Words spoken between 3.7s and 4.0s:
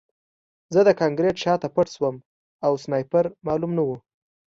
نه و